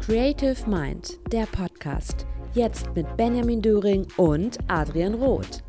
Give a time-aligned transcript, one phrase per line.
[0.00, 2.26] Creative Mind, der Podcast.
[2.54, 5.62] Jetzt mit Benjamin Döring und Adrian Roth.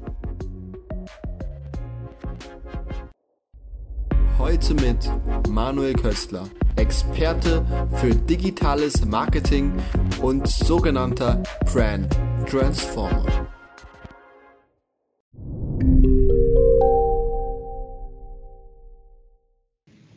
[4.37, 5.09] Heute mit
[5.49, 6.47] Manuel Köstler,
[6.77, 7.65] Experte
[7.95, 9.73] für digitales Marketing
[10.21, 12.15] und sogenannter Brand
[12.49, 13.25] Transformer.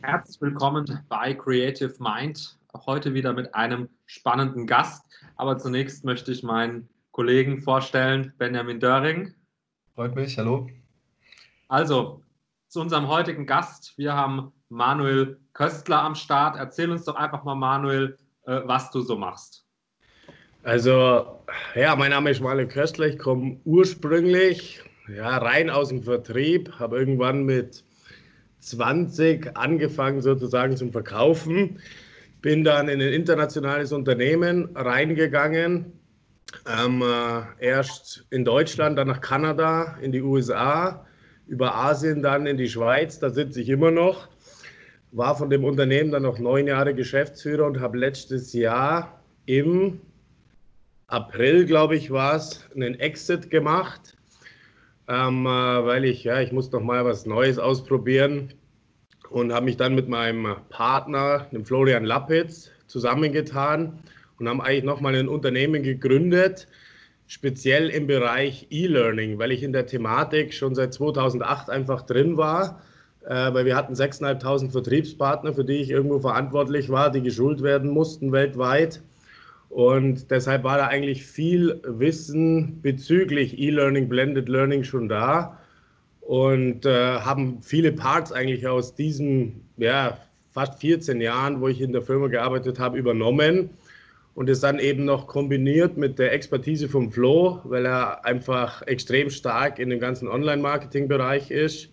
[0.01, 2.57] Herzlich willkommen bei Creative Mind.
[2.75, 5.05] Heute wieder mit einem spannenden Gast.
[5.35, 9.33] Aber zunächst möchte ich meinen Kollegen vorstellen, Benjamin Döring.
[9.93, 10.67] Freut mich, hallo.
[11.67, 12.23] Also,
[12.67, 13.93] zu unserem heutigen Gast.
[13.97, 16.55] Wir haben Manuel Köstler am Start.
[16.57, 18.17] Erzähl uns doch einfach mal, Manuel,
[18.47, 19.65] äh, was du so machst.
[20.63, 21.39] Also,
[21.75, 23.07] ja, mein Name ist Manuel Köstler.
[23.07, 27.83] Ich komme ursprünglich ja, rein aus dem Vertrieb, habe irgendwann mit
[28.59, 31.79] 20 angefangen sozusagen zum Verkaufen.
[32.43, 35.93] Bin dann in ein internationales Unternehmen reingegangen.
[36.67, 41.07] Ähm, äh, erst in Deutschland, dann nach Kanada, in die USA,
[41.47, 43.17] über Asien dann in die Schweiz.
[43.17, 44.29] Da sitze ich immer noch.
[45.11, 50.01] War von dem Unternehmen dann noch neun Jahre Geschäftsführer und habe letztes Jahr im
[51.07, 54.15] April, glaube ich, war es, einen Exit gemacht
[55.07, 58.53] ähm, äh, weil ich, ja, ich muss noch mal was Neues ausprobieren
[59.33, 63.97] und habe mich dann mit meinem Partner, dem Florian Lappitz, zusammengetan
[64.37, 66.67] und haben eigentlich noch mal ein Unternehmen gegründet,
[67.25, 72.83] speziell im Bereich E-Learning, weil ich in der Thematik schon seit 2008 einfach drin war,
[73.25, 77.89] äh, weil wir hatten 6.500 Vertriebspartner, für die ich irgendwo verantwortlich war, die geschult werden
[77.89, 79.01] mussten weltweit.
[79.69, 85.57] Und deshalb war da eigentlich viel Wissen bezüglich E-Learning, Blended Learning schon da
[86.27, 90.17] und äh, haben viele Parts eigentlich aus diesen ja,
[90.51, 93.71] fast 14 Jahren, wo ich in der Firma gearbeitet habe, übernommen
[94.35, 99.29] und es dann eben noch kombiniert mit der Expertise vom Flo, weil er einfach extrem
[99.29, 101.89] stark in dem ganzen Online-Marketing-Bereich ist.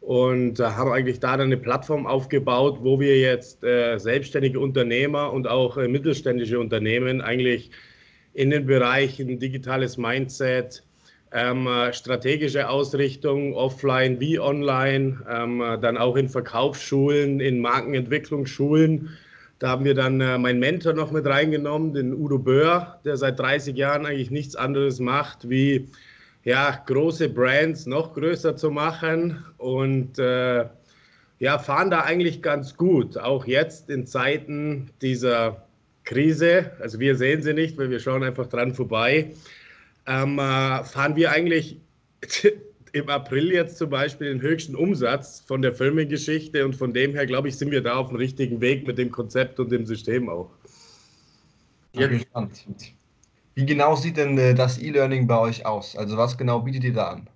[0.00, 5.32] Und äh, haben eigentlich da dann eine Plattform aufgebaut, wo wir jetzt äh, selbstständige Unternehmer
[5.32, 7.70] und auch äh, mittelständische Unternehmen eigentlich
[8.34, 10.82] in den Bereichen digitales Mindset,
[11.32, 19.10] ähm, äh, strategische Ausrichtung, offline wie online, ähm, äh, dann auch in Verkaufsschulen, in Markenentwicklungsschulen.
[19.58, 23.38] Da haben wir dann äh, meinen Mentor noch mit reingenommen, den Udo Böhr, der seit
[23.38, 25.88] 30 Jahren eigentlich nichts anderes macht, wie
[26.44, 30.64] ja, große Brands noch größer zu machen und äh,
[31.38, 35.64] ja, fahren da eigentlich ganz gut, auch jetzt in Zeiten dieser
[36.04, 36.72] Krise.
[36.80, 39.30] Also wir sehen sie nicht, weil wir schauen einfach dran vorbei.
[40.06, 41.80] Ähm, äh, fahren wir eigentlich
[42.92, 47.26] im April jetzt zum Beispiel den höchsten Umsatz von der Firmengeschichte und von dem her,
[47.26, 50.28] glaube ich, sind wir da auf dem richtigen Weg mit dem Konzept und dem System
[50.28, 50.50] auch.
[51.94, 52.64] Ja, gespannt.
[53.54, 55.96] Wie genau sieht denn äh, das E-Learning bei euch aus?
[55.96, 57.28] Also was genau bietet ihr da an?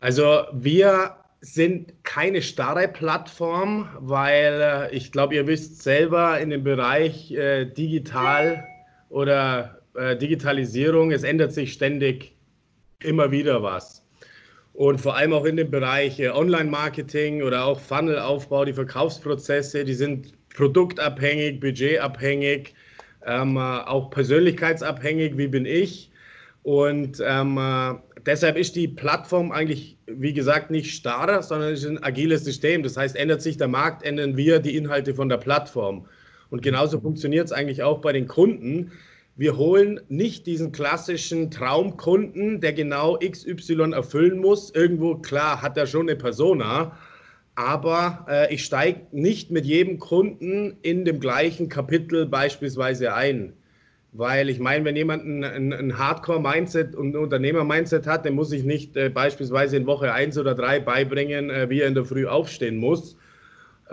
[0.00, 6.64] Also wir sind keine starre Plattform, weil äh, ich glaube, ihr wisst selber in dem
[6.64, 8.64] Bereich äh, digital
[9.10, 12.34] oder äh, Digitalisierung, es ändert sich ständig
[13.00, 14.04] immer wieder was.
[14.72, 19.94] Und vor allem auch in dem Bereich äh, Online-Marketing oder auch Funnelaufbau, die Verkaufsprozesse, die
[19.94, 22.74] sind produktabhängig, budgetabhängig
[23.26, 26.10] ähm, äh, auch persönlichkeitsabhängig, wie bin ich.
[26.62, 32.02] Und ähm, äh, deshalb ist die Plattform eigentlich, wie gesagt, nicht starr, sondern ist ein
[32.02, 32.82] agiles System.
[32.82, 36.06] Das heißt, ändert sich der Markt, ändern wir die Inhalte von der Plattform.
[36.50, 38.92] Und genauso funktioniert es eigentlich auch bei den Kunden.
[39.34, 44.70] Wir holen nicht diesen klassischen Traumkunden, der genau XY erfüllen muss.
[44.74, 46.98] Irgendwo, klar, hat er schon eine Persona,
[47.54, 53.54] aber äh, ich steige nicht mit jedem Kunden in dem gleichen Kapitel beispielsweise ein.
[54.12, 58.52] Weil ich meine, wenn jemand ein, ein, ein Hardcore-Mindset und ein Unternehmer-Mindset hat, dann muss
[58.52, 62.04] ich nicht äh, beispielsweise in Woche 1 oder 3 beibringen, äh, wie er in der
[62.04, 63.16] Früh aufstehen muss.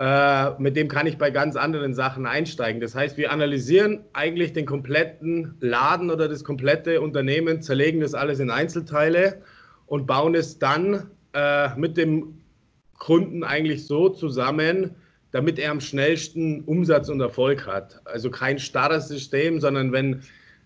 [0.00, 2.80] Äh, mit dem kann ich bei ganz anderen Sachen einsteigen.
[2.80, 8.40] Das heißt, wir analysieren eigentlich den kompletten Laden oder das komplette Unternehmen, zerlegen das alles
[8.40, 9.42] in Einzelteile
[9.84, 12.40] und bauen es dann äh, mit dem
[12.98, 14.96] Kunden eigentlich so zusammen,
[15.32, 18.00] damit er am schnellsten Umsatz und Erfolg hat.
[18.06, 20.22] Also kein starres System, sondern wenn,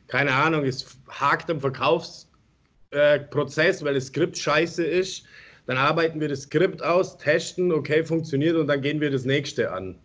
[0.07, 5.27] keine Ahnung, es hakt am Verkaufsprozess, äh, weil das Skript scheiße ist,
[5.67, 9.73] dann arbeiten wir das Skript aus, testen, okay, funktioniert und dann gehen wir das nächste
[9.73, 9.97] an.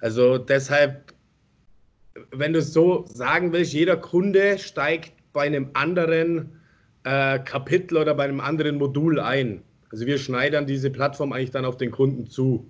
[0.00, 1.12] Also deshalb,
[2.32, 6.50] wenn du es so sagen willst, jeder Kunde steigt bei einem anderen
[7.04, 9.62] äh, Kapitel oder bei einem anderen Modul ein.
[9.90, 12.68] Also wir schneidern diese Plattform eigentlich dann auf den Kunden zu.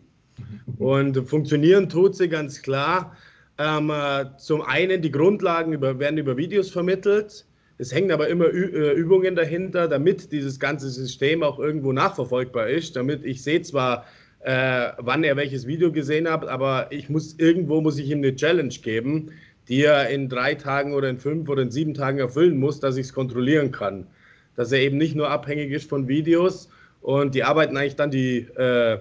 [0.78, 3.16] Und funktionieren tut sie ganz klar.
[3.58, 7.44] Ähm, äh, zum einen die Grundlagen über, werden über Videos vermittelt.
[7.78, 12.96] Es hängen aber immer äh, Übungen dahinter, damit dieses ganze System auch irgendwo nachverfolgbar ist.
[12.96, 14.04] Damit ich sehe zwar,
[14.40, 18.34] äh, wann er welches Video gesehen hat, aber ich muss irgendwo muss ich ihm eine
[18.34, 19.30] Challenge geben,
[19.68, 22.96] die er in drei Tagen oder in fünf oder in sieben Tagen erfüllen muss, dass
[22.96, 24.06] ich es kontrollieren kann.
[24.56, 26.68] Dass er eben nicht nur abhängig ist von Videos
[27.00, 28.98] und die arbeiten eigentlich dann die äh,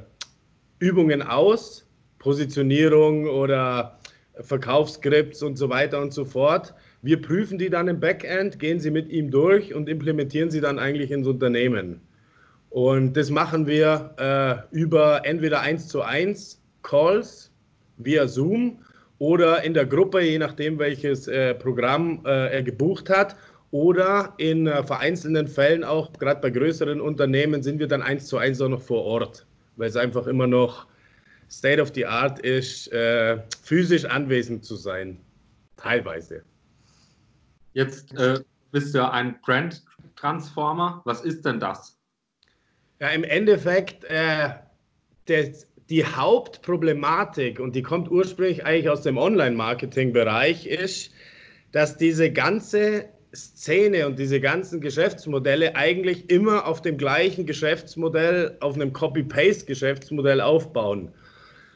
[0.79, 1.87] Übungen aus,
[2.19, 3.97] Positionierung oder
[4.41, 6.75] Verkaufsskripts und so weiter und so fort.
[7.01, 10.79] Wir prüfen die dann im Backend, gehen sie mit ihm durch und implementieren sie dann
[10.79, 12.01] eigentlich ins Unternehmen.
[12.69, 17.51] Und das machen wir äh, über entweder 1 zu 1 Calls
[17.97, 18.79] via Zoom
[19.19, 23.35] oder in der Gruppe, je nachdem, welches äh, Programm äh, er gebucht hat.
[23.71, 28.37] Oder in äh, vereinzelten Fällen auch, gerade bei größeren Unternehmen, sind wir dann 1 zu
[28.37, 29.45] 1 auch noch vor Ort,
[29.75, 30.87] weil es einfach immer noch
[31.49, 35.17] State of the Art ist, äh, physisch anwesend zu sein.
[35.75, 36.43] Teilweise.
[37.77, 38.39] Jetzt äh,
[38.71, 39.83] bist du ja ein Brand
[40.15, 41.03] Transformer.
[41.05, 41.95] Was ist denn das?
[42.99, 44.49] Ja, im Endeffekt, äh,
[45.27, 45.53] der,
[45.87, 51.11] die Hauptproblematik, und die kommt ursprünglich eigentlich aus dem Online-Marketing-Bereich, ist,
[51.71, 58.73] dass diese ganze Szene und diese ganzen Geschäftsmodelle eigentlich immer auf dem gleichen Geschäftsmodell, auf
[58.73, 61.13] einem Copy-Paste-Geschäftsmodell aufbauen.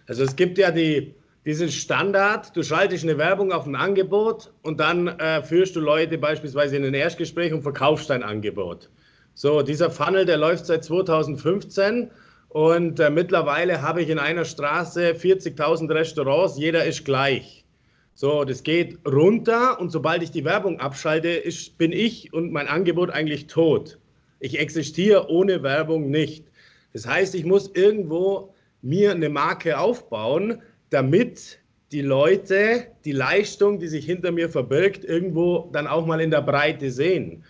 [0.07, 1.13] Also es gibt ja die,
[1.45, 6.17] diesen Standard, du schaltest eine Werbung auf ein Angebot und dann äh, führst du Leute
[6.17, 8.89] beispielsweise in ein Erstgespräch und verkaufst dein Angebot.
[9.33, 12.11] So, dieser Funnel, der läuft seit 2015
[12.49, 17.65] und äh, mittlerweile habe ich in einer Straße 40.000 Restaurants, jeder ist gleich.
[18.13, 22.67] So, das geht runter und sobald ich die Werbung abschalte, ist, bin ich und mein
[22.67, 23.97] Angebot eigentlich tot.
[24.39, 26.45] Ich existiere ohne Werbung nicht.
[26.93, 30.61] Das heißt, ich muss irgendwo mir eine Marke aufbauen,
[30.91, 31.59] damit
[31.91, 36.41] die Leute die Leistung, die sich hinter mir verbirgt, irgendwo dann auch mal in der
[36.41, 37.43] Breite sehen.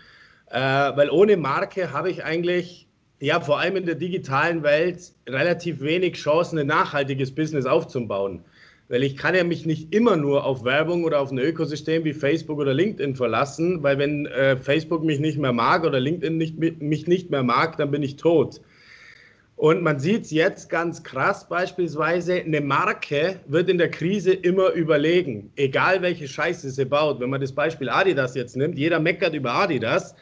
[0.49, 2.87] Äh, weil ohne Marke habe ich eigentlich,
[3.19, 8.41] ja, vor allem in der digitalen Welt, relativ wenig Chancen, ein nachhaltiges Business aufzubauen.
[8.89, 12.13] Weil ich kann ja mich nicht immer nur auf Werbung oder auf ein Ökosystem wie
[12.13, 16.57] Facebook oder LinkedIn verlassen, weil wenn äh, Facebook mich nicht mehr mag oder LinkedIn nicht,
[16.57, 18.59] mich nicht mehr mag, dann bin ich tot.
[19.61, 24.71] Und man sieht es jetzt ganz krass beispielsweise, eine Marke wird in der Krise immer
[24.71, 27.19] überlegen, egal welche Scheiße sie baut.
[27.19, 30.15] Wenn man das Beispiel Adidas jetzt nimmt, jeder meckert über Adidas,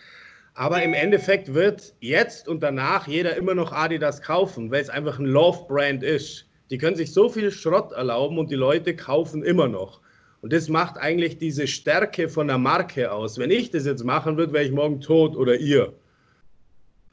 [0.55, 5.19] aber im Endeffekt wird jetzt und danach jeder immer noch Adidas kaufen, weil es einfach
[5.19, 6.45] ein Love-Brand ist.
[6.69, 10.01] Die können sich so viel Schrott erlauben und die Leute kaufen immer noch.
[10.41, 13.37] Und das macht eigentlich diese Stärke von der Marke aus.
[13.37, 15.93] Wenn ich das jetzt machen würde, wäre ich morgen tot oder ihr.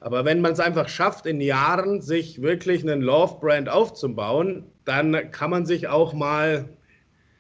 [0.01, 5.51] Aber wenn man es einfach schafft, in Jahren sich wirklich einen Love-Brand aufzubauen, dann kann
[5.51, 6.69] man sich auch mal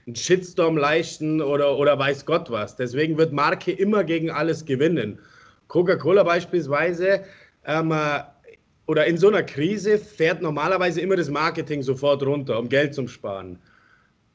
[0.06, 2.76] einen Shitstorm leisten oder, oder weiß Gott was.
[2.76, 5.18] Deswegen wird Marke immer gegen alles gewinnen.
[5.68, 7.24] Coca-Cola beispielsweise
[7.66, 8.20] ähm, äh,
[8.86, 13.06] oder in so einer Krise fährt normalerweise immer das Marketing sofort runter, um Geld zu
[13.08, 13.58] sparen.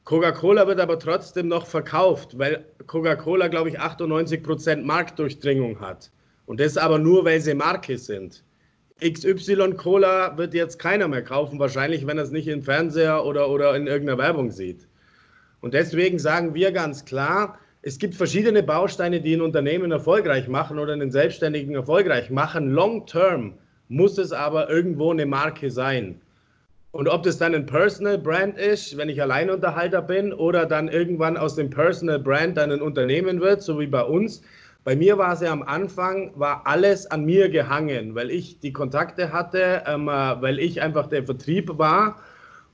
[0.04, 6.10] Coca-Cola wird aber trotzdem noch verkauft, weil Coca-Cola, glaube ich, 98% Marktdurchdringung hat.
[6.52, 8.44] Und das aber nur, weil sie Marke sind.
[9.02, 13.48] XY Cola wird jetzt keiner mehr kaufen, wahrscheinlich, wenn er es nicht im Fernseher oder,
[13.48, 14.86] oder in irgendeiner Werbung sieht.
[15.62, 20.78] Und deswegen sagen wir ganz klar, es gibt verschiedene Bausteine, die ein Unternehmen erfolgreich machen
[20.78, 22.70] oder einen Selbstständigen erfolgreich machen.
[22.70, 23.54] Long term
[23.88, 26.20] muss es aber irgendwo eine Marke sein.
[26.90, 31.38] Und ob das dann ein Personal Brand ist, wenn ich Alleinunterhalter bin, oder dann irgendwann
[31.38, 34.42] aus dem Personal Brand dann ein Unternehmen wird, so wie bei uns,
[34.84, 38.72] bei mir war es ja am Anfang, war alles an mir gehangen, weil ich die
[38.72, 42.20] Kontakte hatte, ähm, äh, weil ich einfach der Vertrieb war.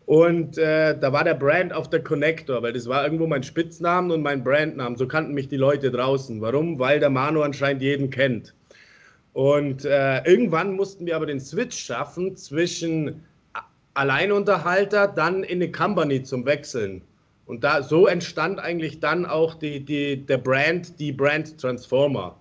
[0.06, 4.10] Und äh, da war der Brand auf der Connector, weil das war irgendwo mein Spitznamen
[4.10, 4.96] und mein Brandnamen.
[4.96, 6.40] So kannten mich die Leute draußen.
[6.40, 6.78] Warum?
[6.78, 8.54] Weil der Manu anscheinend jeden kennt.
[9.34, 13.22] Und äh, irgendwann mussten wir aber den Switch schaffen zwischen
[13.92, 17.02] Alleinunterhalter dann in eine Company zum Wechseln.
[17.48, 22.38] Und da, so entstand eigentlich dann auch die, die, der Brand, die Brand Transformer.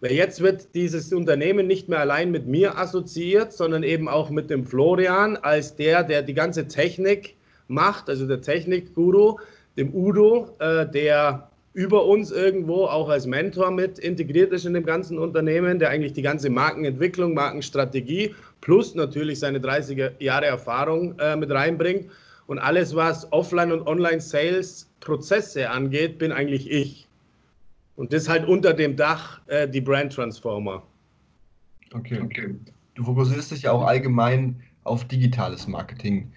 [0.00, 4.48] Weil jetzt wird dieses Unternehmen nicht mehr allein mit mir assoziiert, sondern eben auch mit
[4.48, 7.34] dem Florian als der, der die ganze Technik
[7.66, 9.36] macht, also der Technikguru,
[9.76, 14.86] dem Udo, äh, der über uns irgendwo auch als Mentor mit integriert ist in dem
[14.86, 21.34] ganzen Unternehmen, der eigentlich die ganze Markenentwicklung, Markenstrategie plus natürlich seine 30 Jahre Erfahrung äh,
[21.34, 22.06] mit reinbringt.
[22.46, 27.08] Und alles, was Offline- und Online-Sales-Prozesse angeht, bin eigentlich ich.
[27.96, 30.82] Und das halt unter dem Dach äh, die Brand Transformer.
[31.92, 32.54] Okay, okay.
[32.94, 36.32] Du fokussierst dich ja auch allgemein auf digitales Marketing.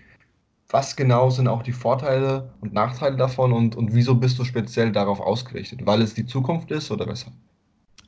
[0.72, 4.92] was genau sind auch die Vorteile und Nachteile davon und, und wieso bist du speziell
[4.92, 5.82] darauf ausgerichtet?
[5.84, 7.34] Weil es die Zukunft ist oder weshalb?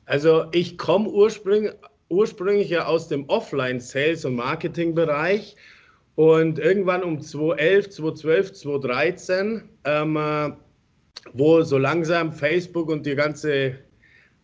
[0.06, 1.72] Also ich komme ursprünglich,
[2.08, 5.56] ursprünglich ja aus dem Offline-Sales- und Marketing-Bereich
[6.14, 10.50] und irgendwann um 2011, 2012, 2013, ähm, äh,
[11.32, 13.76] wo so langsam Facebook und die ganze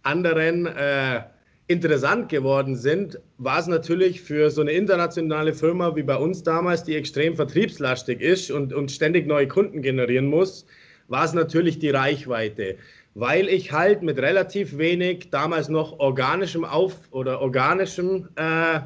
[0.02, 1.22] anderen äh,
[1.66, 6.82] interessant geworden sind, war es natürlich für so eine internationale Firma wie bei uns damals,
[6.84, 10.64] die extrem vertriebslastig ist und, und ständig neue Kunden generieren muss,
[11.08, 12.76] war es natürlich die Reichweite.
[13.14, 18.80] Weil ich halt mit relativ wenig damals noch organischem Auf oder organischem äh,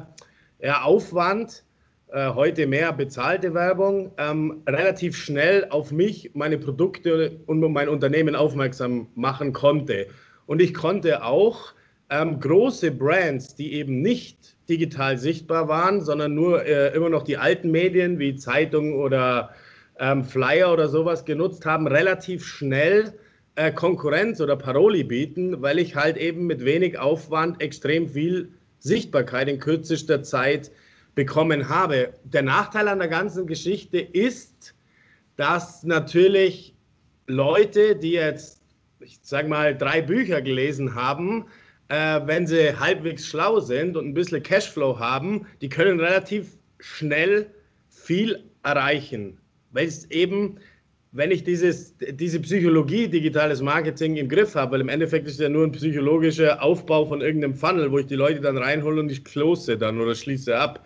[0.61, 1.63] ja, Aufwand,
[2.13, 9.07] heute mehr bezahlte Werbung, ähm, relativ schnell auf mich, meine Produkte und mein Unternehmen aufmerksam
[9.15, 10.07] machen konnte.
[10.45, 11.73] Und ich konnte auch
[12.09, 17.37] ähm, große Brands, die eben nicht digital sichtbar waren, sondern nur äh, immer noch die
[17.37, 19.49] alten Medien wie Zeitungen oder
[19.99, 23.13] ähm, Flyer oder sowas genutzt haben, relativ schnell
[23.55, 29.47] äh, Konkurrenz oder Paroli bieten, weil ich halt eben mit wenig Aufwand extrem viel Sichtbarkeit
[29.47, 30.71] in kürzester Zeit
[31.15, 32.13] bekommen habe.
[32.23, 34.73] Der Nachteil an der ganzen Geschichte ist,
[35.35, 36.75] dass natürlich
[37.27, 38.61] Leute, die jetzt,
[38.99, 41.45] ich sage mal, drei Bücher gelesen haben,
[41.89, 47.47] äh, wenn sie halbwegs schlau sind und ein bisschen Cashflow haben, die können relativ schnell
[47.89, 49.37] viel erreichen.
[49.71, 50.59] Weil es eben,
[51.15, 55.47] wenn ich dieses, diese Psychologie digitales Marketing im Griff habe, weil im Endeffekt ist ja
[55.47, 59.23] nur ein psychologischer Aufbau von irgendeinem Funnel, wo ich die Leute dann reinhole und ich
[59.23, 60.83] close dann oder schließe ab.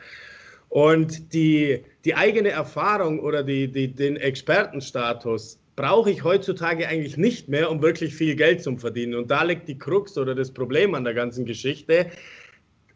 [0.67, 7.47] Und die, die eigene Erfahrung oder die, die, den Expertenstatus brauche ich heutzutage eigentlich nicht
[7.47, 9.15] mehr, um wirklich viel Geld zu verdienen.
[9.15, 12.07] Und da liegt die Krux oder das Problem an der ganzen Geschichte.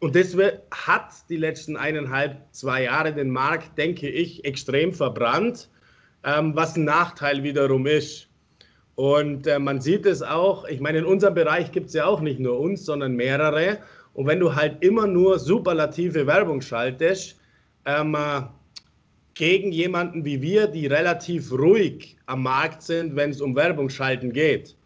[0.00, 0.36] Und das
[0.70, 5.70] hat die letzten eineinhalb, zwei Jahre den Markt, denke ich, extrem verbrannt,
[6.24, 8.28] ähm, was ein Nachteil wiederum ist.
[8.94, 12.20] Und äh, man sieht es auch, ich meine, in unserem Bereich gibt es ja auch
[12.20, 13.78] nicht nur uns, sondern mehrere.
[14.14, 17.40] Und wenn du halt immer nur superlative Werbung schaltest,
[17.86, 18.42] ähm, äh,
[19.34, 24.32] gegen jemanden wie wir, die relativ ruhig am Markt sind, wenn es um Werbung schalten
[24.32, 24.76] geht,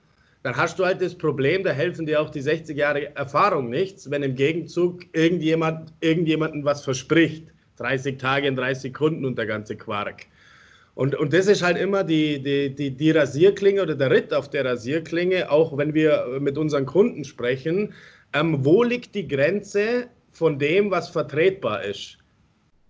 [0.45, 4.09] dann hast du halt das Problem, da helfen dir auch die 60 Jahre Erfahrung nichts,
[4.09, 7.49] wenn im Gegenzug irgendjemand irgendjemanden was verspricht.
[7.78, 10.26] 30 Tage in 30 Sekunden und der ganze Quark.
[10.97, 14.50] Und, und das ist halt immer die, die, die, die Rasierklinge oder der Ritt auf
[14.50, 17.95] der Rasierklinge, auch wenn wir mit unseren Kunden sprechen.
[18.33, 22.19] Ähm, wo liegt die Grenze von dem, was vertretbar ist?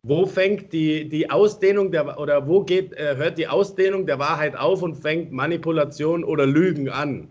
[0.08, 4.54] wo fängt die, die Ausdehnung der oder wo geht, äh, hört die Ausdehnung der Wahrheit
[4.56, 7.26] auf und fängt Manipulation oder Lügen an?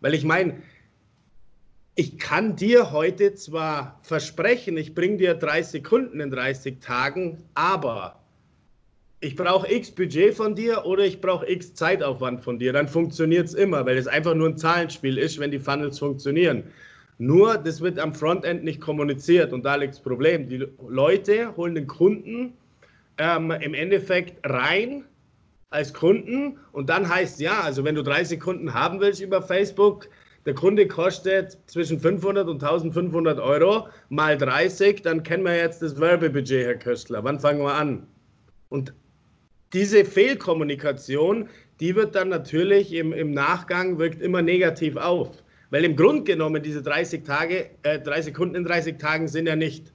[0.00, 0.58] Weil ich meine,
[1.94, 8.21] ich kann dir heute zwar versprechen, ich bringe dir 30 Sekunden in 30 Tagen, aber
[9.22, 12.72] ich brauche X Budget von dir oder ich brauche X Zeitaufwand von dir.
[12.72, 16.64] Dann funktioniert es immer, weil es einfach nur ein Zahlenspiel ist, wenn die Funnels funktionieren.
[17.18, 20.48] Nur, das wird am Frontend nicht kommuniziert und da liegt das Problem.
[20.48, 22.54] Die Leute holen den Kunden
[23.18, 25.04] ähm, im Endeffekt rein
[25.70, 30.08] als Kunden und dann heißt ja, also wenn du drei Sekunden haben willst über Facebook,
[30.46, 36.00] der Kunde kostet zwischen 500 und 1500 Euro mal 30, dann kennen wir jetzt das
[36.00, 37.22] Werbebudget, Herr Köstler.
[37.22, 38.08] Wann fangen wir an?
[38.68, 38.92] Und
[39.72, 41.48] diese Fehlkommunikation,
[41.80, 45.42] die wird dann natürlich im, im Nachgang, wirkt immer negativ auf.
[45.70, 49.56] Weil im Grunde genommen diese 30 Tage, äh, 30 Sekunden in 30 Tagen sind ja
[49.56, 49.92] nicht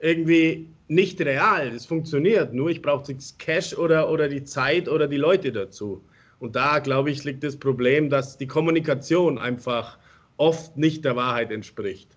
[0.00, 1.70] irgendwie nicht real.
[1.70, 2.52] Das funktioniert.
[2.52, 6.02] Nur ich brauche das Cash oder, oder die Zeit oder die Leute dazu.
[6.40, 9.98] Und da, glaube ich, liegt das Problem, dass die Kommunikation einfach
[10.36, 12.16] oft nicht der Wahrheit entspricht.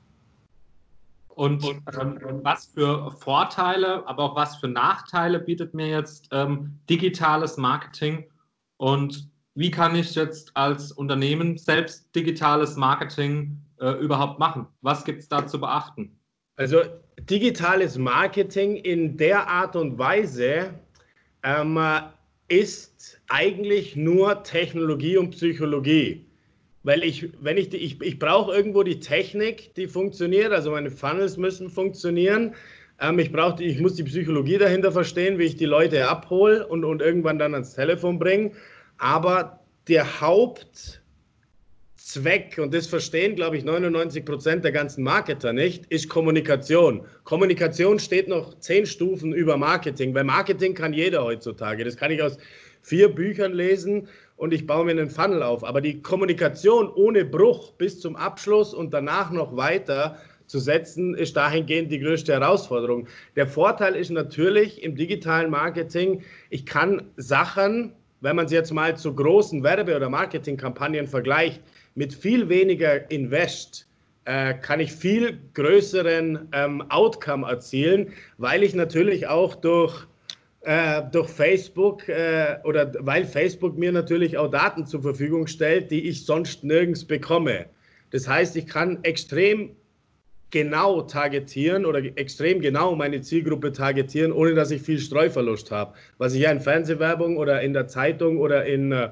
[1.36, 1.64] Und
[2.00, 8.26] ähm, was für Vorteile, aber auch was für Nachteile bietet mir jetzt ähm, digitales Marketing?
[8.78, 14.68] Und wie kann ich jetzt als Unternehmen selbst digitales Marketing äh, überhaupt machen?
[14.82, 16.20] Was gibt es da zu beachten?
[16.56, 16.82] Also
[17.22, 20.74] digitales Marketing in der Art und Weise
[21.44, 21.80] ähm,
[22.48, 26.28] ist eigentlich nur Technologie und Psychologie.
[26.84, 30.92] Weil ich, wenn ich, die, ich, ich brauche irgendwo die Technik, die funktioniert, also meine
[30.92, 32.56] Funnels müssen funktionieren.
[33.00, 36.68] Ähm, ich, brauch die, ich muss die Psychologie dahinter verstehen, wie ich die Leute abhole
[36.68, 38.52] und, und irgendwann dann ans Telefon bringe.
[38.98, 41.00] Aber der Hauptzweck,
[42.58, 47.06] und das verstehen, glaube ich, 99 Prozent der ganzen Marketer nicht, ist Kommunikation.
[47.24, 51.86] Kommunikation steht noch zehn Stufen über Marketing, weil Marketing kann jeder heutzutage.
[51.86, 52.38] Das kann ich aus
[52.82, 55.64] vier Büchern lesen und ich baue mir einen Funnel auf.
[55.64, 61.36] Aber die Kommunikation ohne Bruch bis zum Abschluss und danach noch weiter zu setzen, ist
[61.36, 63.08] dahingehend die größte Herausforderung.
[63.36, 68.96] Der Vorteil ist natürlich im digitalen Marketing, ich kann Sachen, wenn man es jetzt mal
[68.98, 71.62] zu großen Werbe- oder Marketingkampagnen vergleicht,
[71.96, 73.88] mit viel weniger Invest,
[74.26, 80.08] äh, kann ich viel größeren ähm, Outcome erzielen, weil ich natürlich auch durch,
[80.64, 86.08] äh, durch Facebook äh, oder weil Facebook mir natürlich auch Daten zur Verfügung stellt, die
[86.08, 87.66] ich sonst nirgends bekomme.
[88.12, 89.76] Das heißt, ich kann extrem
[90.52, 95.96] genau targetieren oder extrem genau meine Zielgruppe targetieren, ohne dass ich viel Streuverlust habe.
[96.18, 99.10] Was ich ja in Fernsehwerbung oder in der Zeitung oder in, äh,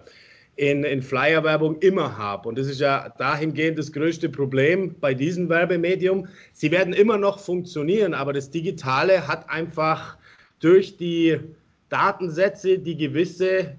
[0.56, 2.48] in, in Flyerwerbung immer habe.
[2.48, 6.28] Und das ist ja dahingehend das größte Problem bei diesem Werbemedium.
[6.54, 10.18] Sie werden immer noch funktionieren, aber das Digitale hat einfach
[10.62, 11.38] durch die
[11.90, 13.76] Datensätze, die gewisse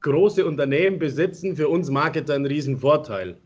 [0.00, 3.36] große Unternehmen besitzen, für uns Marketer einen riesen Vorteil.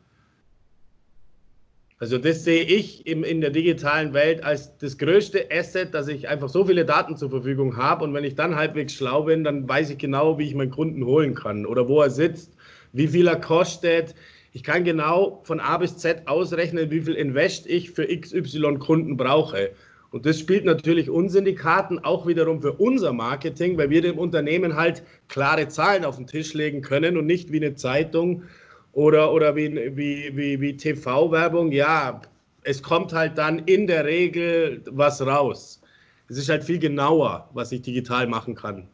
[1.98, 6.28] Also das sehe ich im, in der digitalen Welt als das größte Asset, dass ich
[6.28, 9.66] einfach so viele Daten zur Verfügung habe und wenn ich dann halbwegs schlau bin, dann
[9.66, 12.52] weiß ich genau, wie ich meinen Kunden holen kann oder wo er sitzt,
[12.92, 14.14] wie viel er kostet.
[14.52, 19.16] Ich kann genau von A bis Z ausrechnen, wie viel Invest ich für XY Kunden
[19.16, 19.70] brauche.
[20.16, 24.00] Und das spielt natürlich uns in die Karten, auch wiederum für unser Marketing, weil wir
[24.00, 28.44] dem Unternehmen halt klare Zahlen auf den Tisch legen können und nicht wie eine Zeitung
[28.92, 32.22] oder, oder wie, wie, wie, wie TV-Werbung, ja,
[32.62, 35.82] es kommt halt dann in der Regel was raus.
[36.30, 38.88] Es ist halt viel genauer, was ich digital machen kann.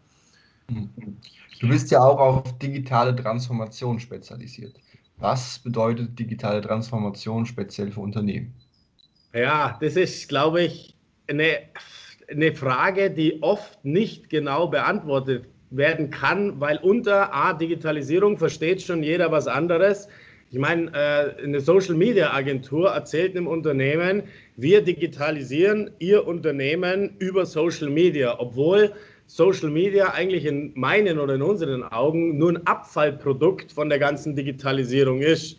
[1.60, 4.74] Du bist ja auch auf digitale Transformation spezialisiert.
[5.18, 8.52] Was bedeutet digitale Transformation speziell für Unternehmen?
[9.32, 10.91] Ja, das ist, glaube ich,
[11.28, 11.58] eine,
[12.30, 19.02] eine Frage, die oft nicht genau beantwortet werden kann, weil unter A, Digitalisierung versteht schon
[19.02, 20.08] jeder was anderes.
[20.50, 24.24] Ich meine, äh, eine Social Media Agentur erzählt einem Unternehmen,
[24.56, 28.92] wir digitalisieren ihr Unternehmen über Social Media, obwohl
[29.28, 34.36] Social Media eigentlich in meinen oder in unseren Augen nur ein Abfallprodukt von der ganzen
[34.36, 35.56] Digitalisierung ist.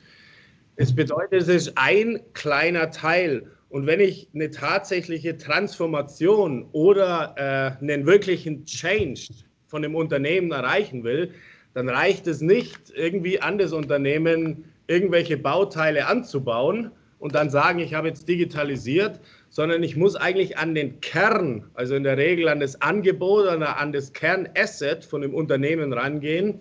[0.76, 3.48] Es bedeutet, es ist ein kleiner Teil.
[3.74, 9.30] Und wenn ich eine tatsächliche Transformation oder äh, einen wirklichen Change
[9.66, 11.32] von dem Unternehmen erreichen will,
[11.74, 17.96] dann reicht es nicht, irgendwie an das Unternehmen irgendwelche Bauteile anzubauen und dann sagen, ich
[17.96, 22.60] habe jetzt digitalisiert, sondern ich muss eigentlich an den Kern, also in der Regel an
[22.60, 26.60] das Angebot oder an das Kernasset von dem Unternehmen rangehen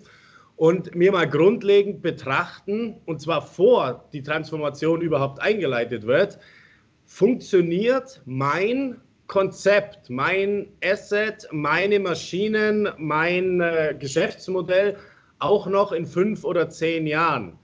[0.57, 6.39] und mir mal grundlegend betrachten, und zwar vor die Transformation überhaupt eingeleitet wird,
[7.13, 14.97] funktioniert mein Konzept, mein Asset, meine Maschinen, mein äh, Geschäftsmodell
[15.39, 17.59] auch noch in fünf oder zehn Jahren.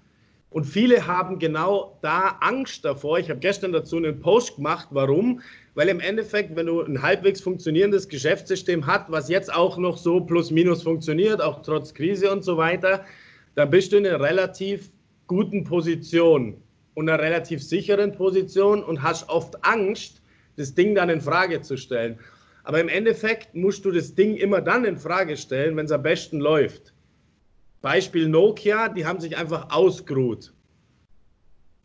[0.50, 3.20] Und viele haben genau da Angst davor.
[3.20, 4.88] Ich habe gestern dazu einen Post gemacht.
[4.90, 5.40] Warum?
[5.74, 10.20] Weil im Endeffekt, wenn du ein halbwegs funktionierendes Geschäftssystem hast, was jetzt auch noch so
[10.20, 13.02] plus minus funktioniert, auch trotz Krise und so weiter,
[13.54, 14.90] dann bist du in einer relativ
[15.26, 16.62] guten Position
[16.98, 20.20] und einer relativ sicheren Position und hast oft Angst,
[20.56, 22.18] das Ding dann in Frage zu stellen.
[22.64, 26.02] Aber im Endeffekt musst du das Ding immer dann in Frage stellen, wenn es am
[26.02, 26.92] besten läuft.
[27.82, 30.52] Beispiel Nokia, die haben sich einfach ausgeruht.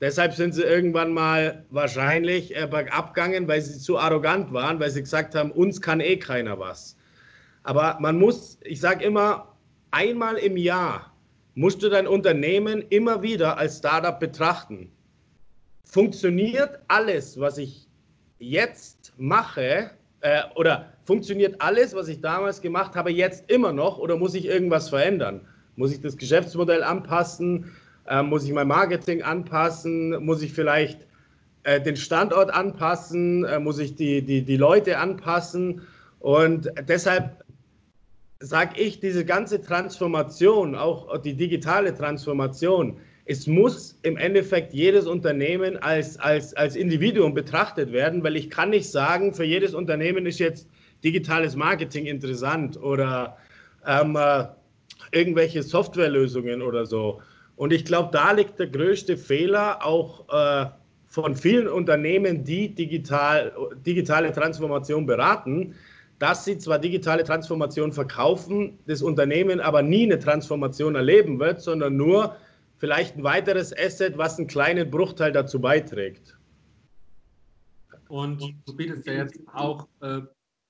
[0.02, 4.90] Deshalb sind sie irgendwann mal wahrscheinlich äh, bergab gegangen, weil sie zu arrogant waren, weil
[4.90, 6.98] sie gesagt haben, uns kann eh keiner was.
[7.62, 9.56] Aber man muss, ich sage immer,
[9.92, 11.14] einmal im Jahr
[11.54, 14.92] musst du dein Unternehmen immer wieder als Startup betrachten.
[15.84, 17.88] Funktioniert alles, was ich
[18.40, 19.92] jetzt mache,
[20.22, 24.46] äh, oder funktioniert alles, was ich damals gemacht habe, jetzt immer noch oder muss ich
[24.46, 25.42] irgendwas verändern?
[25.76, 27.72] Muss ich das Geschäftsmodell anpassen?
[28.08, 30.24] Äh, muss ich mein Marketing anpassen?
[30.26, 31.06] Muss ich vielleicht
[31.64, 33.44] äh, den Standort anpassen?
[33.44, 35.82] Äh, muss ich die, die, die Leute anpassen?
[36.20, 37.44] Und deshalb
[38.40, 45.78] sage ich, diese ganze Transformation, auch die digitale Transformation, es muss im Endeffekt jedes Unternehmen
[45.78, 50.40] als, als, als Individuum betrachtet werden, weil ich kann nicht sagen, für jedes Unternehmen ist
[50.40, 50.68] jetzt
[51.04, 53.38] digitales Marketing interessant oder
[53.88, 54.46] ähm, äh,
[55.12, 57.22] irgendwelche Softwarelösungen oder so.
[57.56, 60.66] Und ich glaube, da liegt der größte Fehler auch äh,
[61.08, 63.54] von vielen Unternehmen, die digital,
[63.86, 65.76] digitale Transformation beraten,
[66.20, 71.96] dass sie zwar digitale Transformation verkaufen, das Unternehmen aber nie eine Transformation erleben wird, sondern
[71.98, 72.36] nur
[72.84, 76.38] vielleicht ein weiteres Asset, was einen kleinen Bruchteil dazu beiträgt.
[78.10, 80.20] Und du bietest ja jetzt auch äh,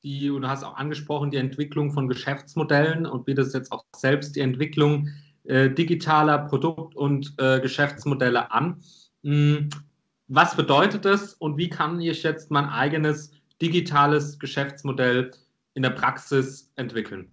[0.04, 4.36] die, und du hast auch angesprochen, die Entwicklung von Geschäftsmodellen und bietest jetzt auch selbst
[4.36, 5.10] die Entwicklung
[5.46, 8.84] äh, digitaler Produkt- und äh, Geschäftsmodelle an.
[9.24, 9.70] Hm,
[10.28, 15.32] was bedeutet das und wie kann ich jetzt mein eigenes digitales Geschäftsmodell
[15.74, 17.32] in der Praxis entwickeln?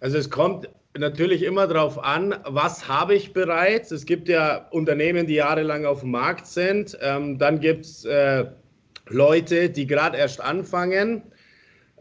[0.00, 0.66] Also es kommt
[0.98, 3.90] natürlich immer darauf an, was habe ich bereits.
[3.90, 6.96] Es gibt ja Unternehmen, die jahrelang auf dem Markt sind.
[7.00, 8.46] Ähm, dann gibt es äh,
[9.08, 11.22] Leute, die gerade erst anfangen.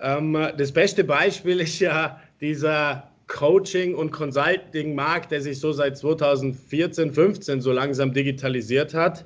[0.01, 7.13] Ähm, das beste Beispiel ist ja dieser Coaching- und Consulting-Markt, der sich so seit 2014,
[7.13, 9.25] 15 so langsam digitalisiert hat.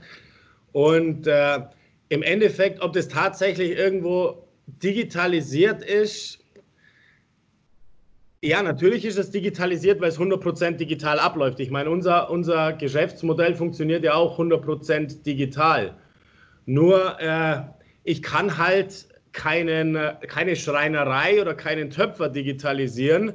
[0.72, 1.60] Und äh,
[2.10, 6.41] im Endeffekt, ob das tatsächlich irgendwo digitalisiert ist,
[8.44, 11.60] ja, natürlich ist es digitalisiert, weil es 100% digital abläuft.
[11.60, 15.96] Ich meine, unser, unser Geschäftsmodell funktioniert ja auch 100% digital.
[16.66, 17.62] Nur äh,
[18.04, 19.96] ich kann halt keinen,
[20.28, 23.34] keine Schreinerei oder keinen Töpfer digitalisieren,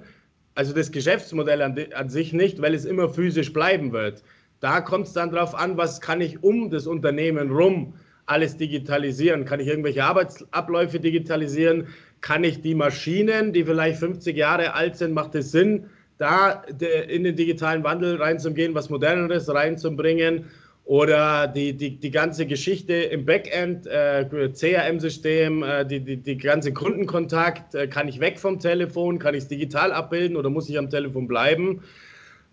[0.56, 4.24] also das Geschäftsmodell an, an sich nicht, weil es immer physisch bleiben wird.
[4.60, 9.44] Da kommt es dann darauf an, was kann ich um das Unternehmen rum alles digitalisieren?
[9.44, 11.88] Kann ich irgendwelche Arbeitsabläufe digitalisieren?
[12.20, 15.86] Kann ich die Maschinen, die vielleicht 50 Jahre alt sind, macht es Sinn,
[16.18, 16.62] da
[17.08, 20.46] in den digitalen Wandel reinzugehen, was Moderneres reinzubringen?
[20.86, 26.72] Oder die, die, die ganze Geschichte im Backend, äh, CRM-System, äh, die, die, die ganze
[26.72, 30.78] Kundenkontakt, äh, kann ich weg vom Telefon, kann ich es digital abbilden oder muss ich
[30.78, 31.82] am Telefon bleiben?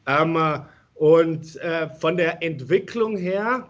[0.08, 0.36] Ähm,
[0.96, 3.70] und äh, von der Entwicklung her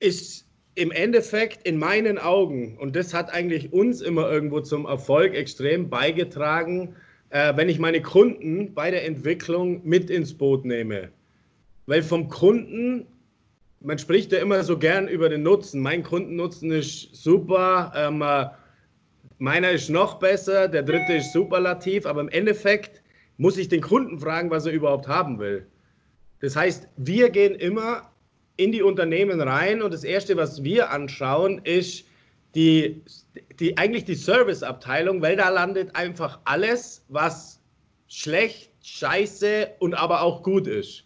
[0.00, 0.47] ist
[0.78, 5.90] im Endeffekt in meinen Augen, und das hat eigentlich uns immer irgendwo zum Erfolg extrem
[5.90, 6.94] beigetragen,
[7.30, 11.08] äh, wenn ich meine Kunden bei der Entwicklung mit ins Boot nehme.
[11.86, 13.06] Weil vom Kunden,
[13.80, 15.80] man spricht ja immer so gern über den Nutzen.
[15.80, 18.46] Mein Kundennutzen ist super, ähm, äh,
[19.38, 23.02] meiner ist noch besser, der dritte ist superlativ, aber im Endeffekt
[23.36, 25.66] muss ich den Kunden fragen, was er überhaupt haben will.
[26.40, 28.10] Das heißt, wir gehen immer
[28.58, 32.04] in die Unternehmen rein und das Erste, was wir anschauen, ist
[32.54, 33.02] die,
[33.60, 37.60] die, eigentlich die Serviceabteilung, weil da landet einfach alles, was
[38.08, 41.04] schlecht, scheiße und aber auch gut ist.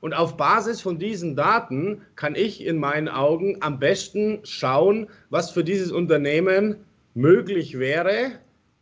[0.00, 5.50] Und auf Basis von diesen Daten kann ich in meinen Augen am besten schauen, was
[5.50, 6.76] für dieses Unternehmen
[7.14, 8.32] möglich wäre,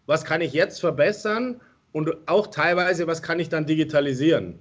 [0.07, 1.61] was kann ich jetzt verbessern
[1.93, 4.59] und auch teilweise, was kann ich dann digitalisieren.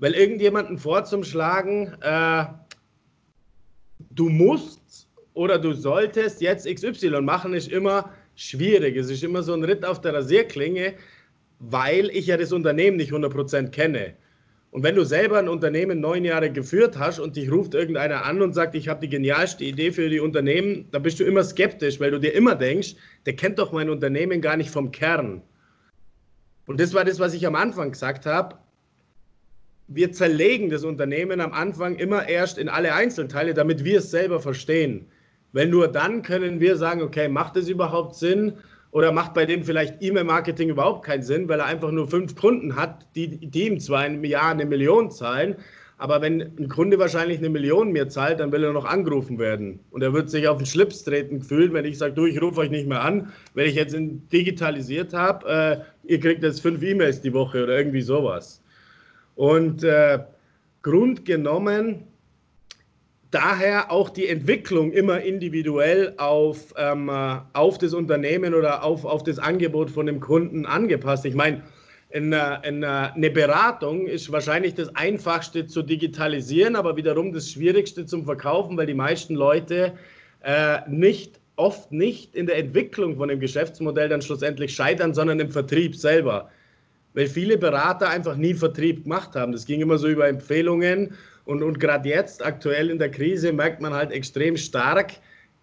[0.00, 2.44] Weil irgendjemanden vorzumschlagen, äh,
[4.10, 8.96] du musst oder du solltest jetzt XY machen, ist immer schwierig.
[8.96, 10.94] Es ist immer so ein Ritt auf der Rasierklinge,
[11.58, 14.14] weil ich ja das Unternehmen nicht 100% kenne.
[14.70, 18.40] Und wenn du selber ein Unternehmen neun Jahre geführt hast und dich ruft irgendeiner an
[18.40, 21.98] und sagt, ich habe die genialste Idee für die Unternehmen, dann bist du immer skeptisch,
[22.00, 22.94] weil du dir immer denkst,
[23.26, 25.42] der kennt doch mein Unternehmen gar nicht vom Kern.
[26.66, 28.56] Und das war das, was ich am Anfang gesagt habe.
[29.92, 34.38] Wir zerlegen das Unternehmen am Anfang immer erst in alle Einzelteile, damit wir es selber
[34.38, 35.06] verstehen.
[35.52, 38.52] Weil nur dann können wir sagen, okay, macht es überhaupt Sinn?
[38.92, 42.76] Oder macht bei dem vielleicht E-Mail-Marketing überhaupt keinen Sinn, weil er einfach nur fünf Kunden
[42.76, 45.56] hat, die, die ihm zwar im Jahr eine Million zahlen,
[45.98, 49.80] aber wenn ein Kunde wahrscheinlich eine Million mir zahlt, dann will er noch angerufen werden.
[49.90, 52.60] Und er wird sich auf den Schlips treten fühlen, wenn ich sage, du, ich rufe
[52.60, 53.96] euch nicht mehr an, wenn ich jetzt
[54.32, 58.59] digitalisiert habe, äh, ihr kriegt jetzt fünf E-Mails die Woche oder irgendwie sowas.
[59.40, 60.18] Und äh,
[60.82, 62.02] grundgenommen
[63.30, 69.22] daher auch die Entwicklung immer individuell auf, ähm, äh, auf das Unternehmen oder auf, auf
[69.22, 71.24] das Angebot von dem Kunden angepasst.
[71.24, 71.62] Ich meine,
[72.12, 78.26] eine, eine, eine Beratung ist wahrscheinlich das einfachste zu digitalisieren, aber wiederum das schwierigste zum
[78.26, 79.94] Verkaufen, weil die meisten Leute
[80.42, 85.50] äh, nicht oft nicht in der Entwicklung von dem Geschäftsmodell dann schlussendlich scheitern, sondern im
[85.50, 86.50] Vertrieb selber.
[87.14, 89.52] Weil viele Berater einfach nie Vertrieb gemacht haben.
[89.52, 91.12] Das ging immer so über Empfehlungen
[91.44, 95.14] und, und gerade jetzt, aktuell in der Krise, merkt man halt extrem stark,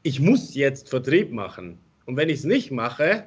[0.04, 1.78] ich muss jetzt Vertrieb machen.
[2.06, 3.24] Und wenn ich es nicht mache,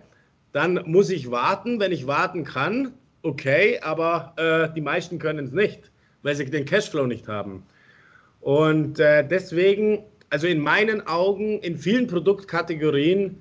[0.53, 1.81] dann muss ich warten.
[1.81, 5.91] Wenn ich warten kann, okay, aber äh, die meisten können es nicht,
[6.23, 7.63] weil sie den Cashflow nicht haben.
[8.41, 13.37] Und äh, deswegen, also in meinen Augen, in vielen Produktkategorien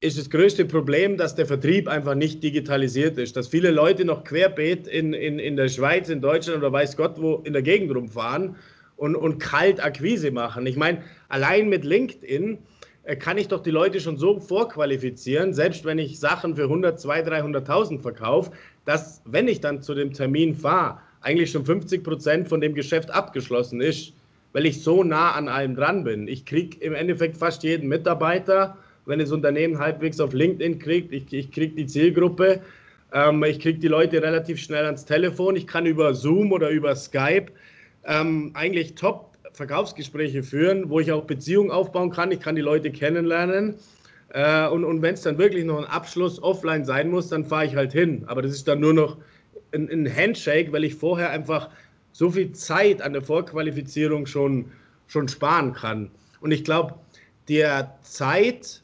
[0.00, 3.36] ist das größte Problem, dass der Vertrieb einfach nicht digitalisiert ist.
[3.36, 7.20] Dass viele Leute noch querbeet in, in, in der Schweiz, in Deutschland oder weiß Gott
[7.20, 8.56] wo in der Gegend rumfahren
[8.96, 10.66] und, und kalt Akquise machen.
[10.66, 12.58] Ich meine, allein mit LinkedIn
[13.04, 17.00] äh, kann ich doch die Leute schon so vorqualifizieren, selbst wenn ich Sachen für 100,
[17.00, 18.50] 200, 300.000 verkaufe,
[18.84, 23.10] dass, wenn ich dann zu dem Termin fahre, eigentlich schon 50 Prozent von dem Geschäft
[23.10, 24.12] abgeschlossen ist,
[24.52, 26.28] weil ich so nah an allem dran bin.
[26.28, 28.76] Ich kriege im Endeffekt fast jeden Mitarbeiter
[29.06, 32.60] wenn das Unternehmen halbwegs auf LinkedIn kriegt, ich, ich kriege die Zielgruppe,
[33.12, 36.94] ähm, ich kriege die Leute relativ schnell ans Telefon, ich kann über Zoom oder über
[36.94, 37.46] Skype
[38.04, 42.30] ähm, eigentlich top Verkaufsgespräche führen, wo ich auch Beziehungen aufbauen kann.
[42.30, 43.76] Ich kann die Leute kennenlernen.
[44.28, 47.64] Äh, und und wenn es dann wirklich noch ein Abschluss offline sein muss, dann fahre
[47.64, 48.24] ich halt hin.
[48.26, 49.16] Aber das ist dann nur noch
[49.72, 51.70] ein, ein, Handshake, weil ich vorher einfach
[52.12, 54.66] so viel Zeit an der Vorqualifizierung schon,
[55.06, 56.10] schon sparen kann.
[56.40, 56.94] Und ich glaube,
[57.48, 58.82] der Zeit,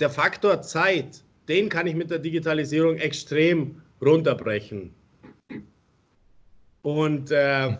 [0.00, 4.94] der Faktor Zeit, den kann ich mit der Digitalisierung extrem runterbrechen.
[6.82, 7.76] Und äh,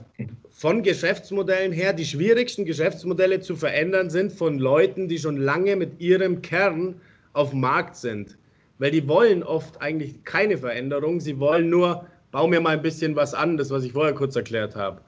[0.51, 6.01] von Geschäftsmodellen her, die schwierigsten Geschäftsmodelle zu verändern sind von Leuten, die schon lange mit
[6.01, 7.01] ihrem Kern
[7.33, 8.37] auf dem Markt sind.
[8.79, 13.15] Weil die wollen oft eigentlich keine Veränderung, sie wollen nur, bau mir mal ein bisschen
[13.17, 15.01] was an, das, was ich vorher kurz erklärt habe.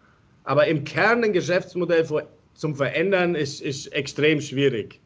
[0.45, 2.07] Aber im Kern ein Geschäftsmodell
[2.55, 5.01] zum Verändern ist, ist extrem schwierig.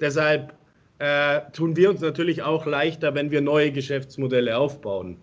[0.00, 0.52] Deshalb
[0.98, 5.18] äh, tun wir uns natürlich auch leichter, wenn wir neue Geschäftsmodelle aufbauen.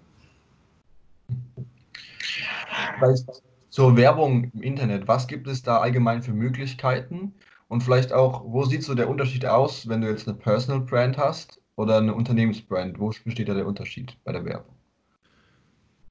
[3.69, 7.33] Zur Werbung im Internet, was gibt es da allgemein für Möglichkeiten?
[7.69, 11.17] Und vielleicht auch, wo sieht so der Unterschied aus, wenn du jetzt eine Personal Brand
[11.17, 12.99] hast oder eine Unternehmensbrand?
[12.99, 14.75] Wo besteht da der Unterschied bei der Werbung?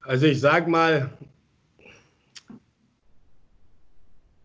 [0.01, 1.11] Also ich sage mal,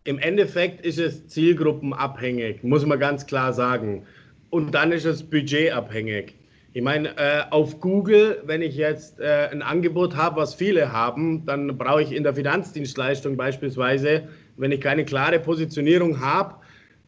[0.04, 4.06] im Endeffekt ist es zielgruppenabhängig, muss man ganz klar sagen.
[4.50, 6.34] Und dann ist es budgetabhängig.
[6.74, 11.44] Ich meine, äh, auf Google, wenn ich jetzt äh, ein Angebot habe, was viele haben,
[11.46, 16.54] dann brauche ich in der Finanzdienstleistung beispielsweise, wenn ich keine klare Positionierung habe,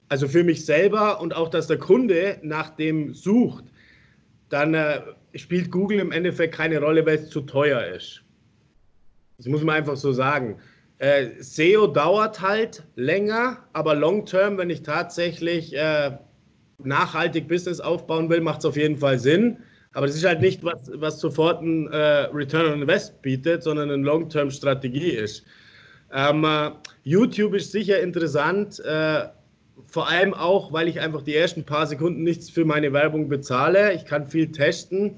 [0.08, 3.64] also für mich selber und auch, dass der Kunde nach dem sucht,
[4.48, 5.00] dann äh,
[5.34, 8.22] spielt Google im Endeffekt keine Rolle, weil es zu teuer ist.
[9.36, 10.58] Das muss man einfach so sagen.
[10.98, 16.18] Äh, SEO dauert halt länger, aber long term, wenn ich tatsächlich äh,
[16.84, 19.58] nachhaltig Business aufbauen will, macht es auf jeden Fall Sinn.
[19.92, 23.90] Aber das ist halt nicht, was, was sofort ein äh, Return on Invest bietet, sondern
[23.90, 25.44] eine Long-Term-Strategie ist.
[26.12, 26.70] Ähm, äh,
[27.02, 29.24] YouTube ist sicher interessant, äh,
[29.86, 33.92] vor allem auch, weil ich einfach die ersten paar Sekunden nichts für meine Werbung bezahle.
[33.94, 35.16] Ich kann viel testen.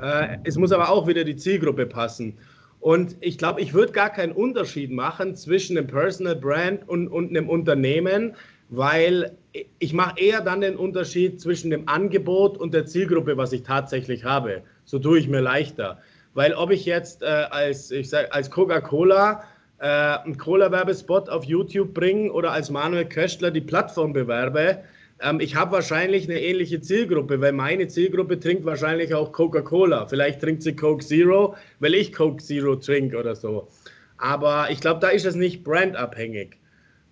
[0.00, 2.36] Äh, es muss aber auch wieder die Zielgruppe passen.
[2.80, 7.30] Und ich glaube, ich würde gar keinen Unterschied machen zwischen einem Personal Brand und, und
[7.30, 8.34] einem Unternehmen,
[8.70, 9.36] weil
[9.78, 14.24] ich mache eher dann den Unterschied zwischen dem Angebot und der Zielgruppe, was ich tatsächlich
[14.24, 14.62] habe.
[14.84, 15.98] So tue ich mir leichter.
[16.34, 17.92] Weil ob ich jetzt äh, als,
[18.30, 19.42] als Coca-Cola
[19.78, 24.78] äh, einen Cola-Werbespot auf YouTube bringe oder als Manuel Köstler die Plattform bewerbe,
[25.22, 30.06] ähm, ich habe wahrscheinlich eine ähnliche Zielgruppe, weil meine Zielgruppe trinkt wahrscheinlich auch Coca-Cola.
[30.06, 33.68] Vielleicht trinkt sie Coke Zero, weil ich Coke Zero trinke oder so.
[34.16, 36.56] Aber ich glaube, da ist es nicht brandabhängig.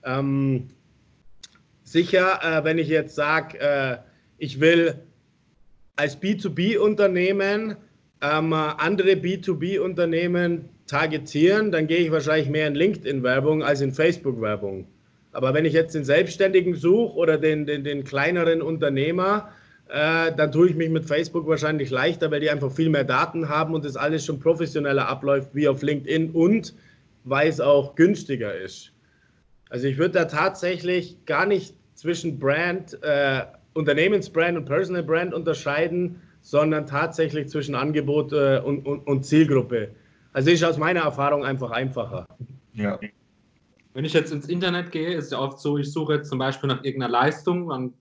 [0.04, 0.68] Ähm,
[1.92, 3.96] sicher, äh, wenn ich jetzt sage, äh,
[4.38, 4.94] ich will
[5.96, 7.76] als B2B-Unternehmen
[8.20, 14.86] ähm, andere B2B-Unternehmen targetieren, dann gehe ich wahrscheinlich mehr in LinkedIn-Werbung als in Facebook-Werbung.
[15.32, 19.50] Aber wenn ich jetzt den Selbstständigen suche oder den, den, den kleineren Unternehmer,
[19.88, 23.48] äh, dann tue ich mich mit Facebook wahrscheinlich leichter, weil die einfach viel mehr Daten
[23.48, 26.74] haben und das alles schon professioneller abläuft wie auf LinkedIn und
[27.24, 28.92] weil es auch günstiger ist.
[29.70, 36.20] Also ich würde da tatsächlich gar nicht zwischen Brand, äh, Unternehmensbrand und Personal Brand unterscheiden,
[36.40, 39.90] sondern tatsächlich zwischen Angebot äh, und, und, und, Zielgruppe.
[40.32, 42.26] Also ist aus meiner Erfahrung einfach einfacher.
[42.72, 42.98] Ja.
[43.94, 46.68] Wenn ich jetzt ins Internet gehe, ist ja oft so, ich suche jetzt zum Beispiel
[46.68, 47.94] nach irgendeiner Leistung, dann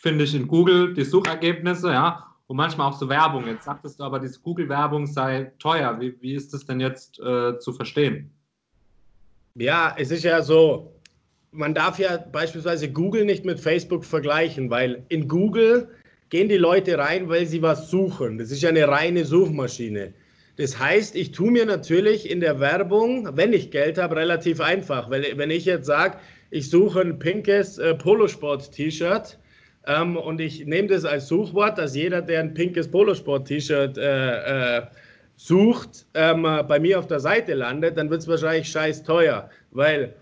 [0.00, 3.46] finde ich in Google die Suchergebnisse, ja, und manchmal auch so Werbung.
[3.46, 6.00] Jetzt sagtest du aber, diese Google-Werbung sei teuer.
[6.00, 8.32] Wie, wie ist das denn jetzt äh, zu verstehen?
[9.60, 10.90] Ja, es ist ja so,
[11.52, 15.86] man darf ja beispielsweise Google nicht mit Facebook vergleichen, weil in Google
[16.30, 18.38] gehen die Leute rein, weil sie was suchen.
[18.38, 20.14] Das ist ja eine reine Suchmaschine.
[20.56, 25.10] Das heißt, ich tue mir natürlich in der Werbung, wenn ich Geld habe, relativ einfach.
[25.10, 26.16] Weil wenn ich jetzt sage,
[26.50, 29.38] ich suche ein pinkes äh, Polosport-T-Shirt
[29.86, 34.82] ähm, und ich nehme das als Suchwort, dass jeder, der ein pinkes Polosport-T-Shirt äh, äh,
[35.42, 39.48] sucht, ähm, bei mir auf der Seite landet, dann wird es wahrscheinlich scheiß teuer.
[39.70, 40.14] Weil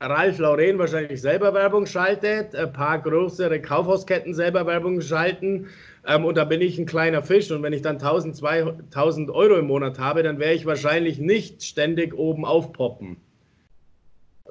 [0.00, 5.68] Ralf Lauren wahrscheinlich selber Werbung schaltet, ein paar größere Kaufhausketten selber Werbung schalten
[6.06, 9.56] ähm, und da bin ich ein kleiner Fisch und wenn ich dann 1000, 2000 Euro
[9.56, 13.18] im Monat habe, dann werde ich wahrscheinlich nicht ständig oben aufpoppen.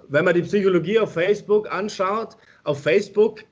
[0.09, 3.43] Wenn man die Psychologie auf Facebook anschaut, auf Facebook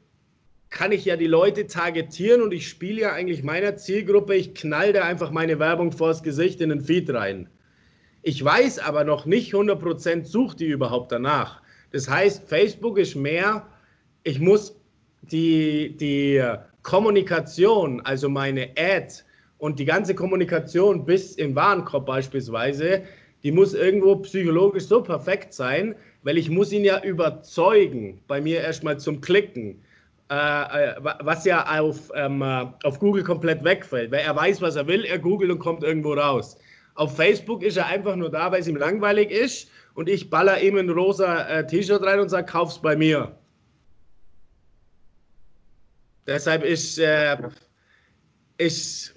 [0.72, 4.94] kann ich ja die Leute targetieren und ich spiele ja eigentlich meiner Zielgruppe, ich knall
[4.94, 7.50] da einfach meine Werbung vors Gesicht in den Feed rein.
[8.24, 11.62] Ich weiß aber noch nicht 100% sucht die überhaupt danach.
[11.92, 13.68] Das heißt, Facebook ist mehr,
[14.24, 14.80] ich muss
[15.24, 16.42] die, die
[16.84, 19.14] Kommunikation, also meine Ad
[19.58, 23.04] und die ganze Kommunikation bis im Warenkorb beispielsweise,
[23.44, 28.62] die muss irgendwo psychologisch so perfekt sein, weil ich muss ihn ja überzeugen, bei mir
[28.62, 29.82] erstmal zum Klicken,
[30.32, 35.04] was ja auf, ähm, äh, auf Google komplett wegfällt, weil er weiß, was er will,
[35.04, 36.58] er googelt und kommt irgendwo raus.
[36.96, 40.62] Auf Facebook ist er einfach nur da, weil es ihm langweilig ist und ich baller
[40.62, 43.36] ihm ein rosa äh, T-Shirt rein und sage, kauf's bei mir.
[46.28, 47.38] Deshalb ist, äh,
[48.58, 49.14] ist,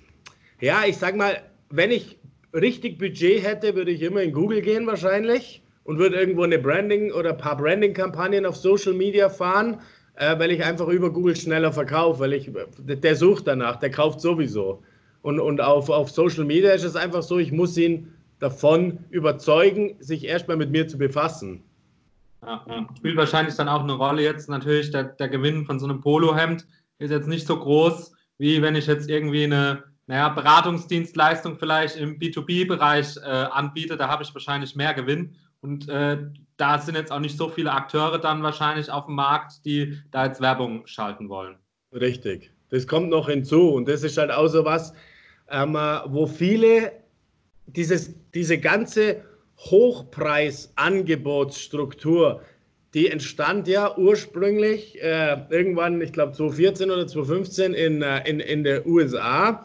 [0.61, 2.19] ja, ich sag mal, wenn ich
[2.53, 7.13] richtig Budget hätte, würde ich immer in Google gehen wahrscheinlich und würde irgendwo eine Branding
[7.13, 9.81] oder ein paar Branding-Kampagnen auf Social Media fahren,
[10.17, 14.21] äh, weil ich einfach über Google schneller verkaufe, weil ich, der sucht danach, der kauft
[14.21, 14.83] sowieso.
[15.23, 19.97] Und, und auf, auf Social Media ist es einfach so, ich muss ihn davon überzeugen,
[20.01, 21.63] sich erstmal mit mir zu befassen.
[22.43, 22.87] Ja, ja.
[22.97, 26.67] Spielt wahrscheinlich dann auch eine Rolle jetzt natürlich der, der Gewinn von so einem Polohemd
[26.99, 32.19] ist jetzt nicht so groß, wie wenn ich jetzt irgendwie eine naja, Beratungsdienstleistung vielleicht im
[32.19, 33.97] B2B-Bereich äh, anbiete.
[33.97, 35.35] Da habe ich wahrscheinlich mehr Gewinn.
[35.63, 36.19] Und äh,
[36.57, 40.27] da sind jetzt auch nicht so viele Akteure dann wahrscheinlich auf dem Markt, die da
[40.27, 41.57] jetzt Werbung schalten wollen.
[41.93, 42.53] Richtig.
[42.71, 43.73] Das kommt noch hinzu.
[43.73, 44.93] Und das ist halt auch so was,
[45.51, 45.75] ähm,
[46.07, 46.93] wo viele
[47.67, 49.23] dieses, diese ganze
[49.59, 52.41] Hochpreisangebotsstruktur,
[52.95, 58.65] die entstand ja ursprünglich äh, irgendwann, ich glaube 2014 oder 2015 in, äh, in, in
[58.65, 59.65] der USA.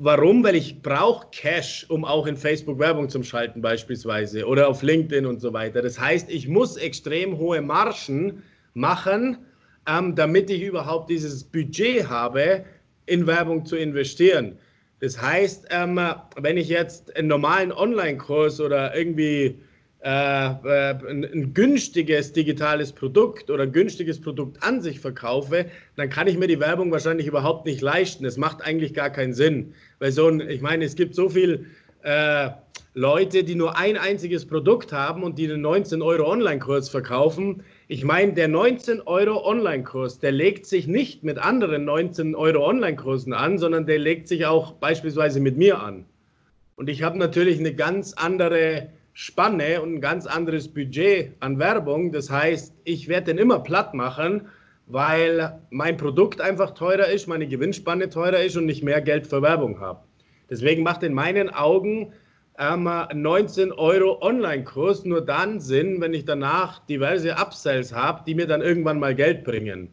[0.00, 0.44] Warum?
[0.44, 5.26] Weil ich brauche Cash, um auch in Facebook Werbung zu schalten beispielsweise oder auf LinkedIn
[5.26, 5.82] und so weiter.
[5.82, 9.38] Das heißt, ich muss extrem hohe Margen machen,
[9.88, 12.64] ähm, damit ich überhaupt dieses Budget habe,
[13.06, 14.56] in Werbung zu investieren.
[15.00, 16.00] Das heißt, ähm,
[16.36, 19.58] wenn ich jetzt einen normalen Online-Kurs oder irgendwie
[20.00, 26.38] ein, ein, günstiges digitales Produkt oder ein günstiges Produkt an sich verkaufe, dann kann ich
[26.38, 28.24] mir die Werbung wahrscheinlich überhaupt nicht leisten.
[28.24, 29.74] Das macht eigentlich gar keinen Sinn.
[29.98, 31.64] Weil so ein, ich meine, es gibt so viele
[32.02, 32.50] äh,
[32.94, 37.64] Leute, die nur ein einziges Produkt haben und die einen 19 Euro Online-Kurs verkaufen.
[37.88, 43.32] Ich meine, der 19 Euro Online-Kurs, der legt sich nicht mit anderen 19 Euro Online-Kursen
[43.32, 46.04] an, sondern der legt sich auch beispielsweise mit mir an.
[46.76, 52.12] Und ich habe natürlich eine ganz andere Spanne und ein ganz anderes Budget an Werbung.
[52.12, 54.42] Das heißt, ich werde den immer platt machen,
[54.86, 59.42] weil mein Produkt einfach teurer ist, meine Gewinnspanne teurer ist und ich mehr Geld für
[59.42, 60.04] Werbung habe.
[60.48, 62.12] Deswegen macht in meinen Augen
[62.60, 68.46] ähm, 19 Euro Online-Kurs nur dann Sinn, wenn ich danach diverse Upsells habe, die mir
[68.46, 69.88] dann irgendwann mal Geld bringen.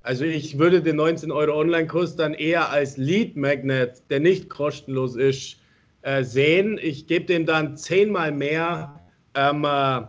[0.00, 5.16] Also ich würde den 19 Euro Online-Kurs dann eher als Lead Magnet, der nicht kostenlos
[5.16, 5.58] ist,
[6.04, 6.78] äh, sehen.
[6.82, 9.00] Ich gebe dem dann zehnmal mehr
[9.34, 10.02] ähm, äh,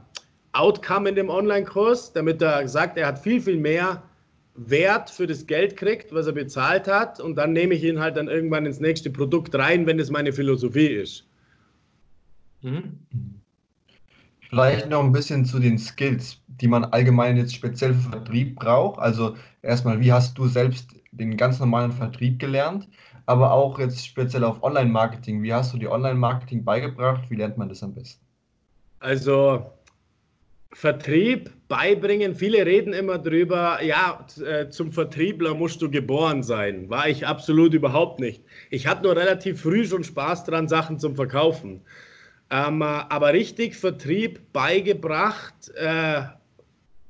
[0.51, 4.03] Outcome in dem Online-Kurs, damit er sagt, er hat viel, viel mehr
[4.55, 7.21] Wert für das Geld kriegt, was er bezahlt hat.
[7.21, 10.33] Und dann nehme ich ihn halt dann irgendwann ins nächste Produkt rein, wenn es meine
[10.33, 11.25] Philosophie ist.
[12.61, 12.99] Mhm.
[14.49, 18.99] Vielleicht noch ein bisschen zu den Skills, die man allgemein jetzt speziell für Vertrieb braucht.
[18.99, 22.87] Also erstmal, wie hast du selbst den ganz normalen Vertrieb gelernt?
[23.25, 25.41] Aber auch jetzt speziell auf Online-Marketing.
[25.43, 27.29] Wie hast du die Online-Marketing beigebracht?
[27.29, 28.23] Wie lernt man das am besten?
[28.99, 29.65] Also
[30.75, 32.35] Vertrieb beibringen.
[32.35, 36.89] Viele reden immer drüber, ja, äh, zum Vertriebler musst du geboren sein.
[36.89, 38.43] War ich absolut überhaupt nicht.
[38.69, 41.81] Ich hatte nur relativ früh schon Spaß dran, Sachen zum Verkaufen.
[42.51, 46.23] Ähm, aber richtig Vertrieb beigebracht äh,